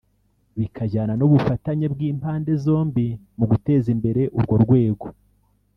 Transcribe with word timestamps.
bikajyana 0.59 1.13
n’ubufatanye 1.17 1.85
bw’impande 1.93 2.51
zombi 2.63 3.05
mu 3.37 3.45
guteza 3.51 3.87
imbere 3.95 4.21
urwo 4.37 4.55
rwego 4.63 5.07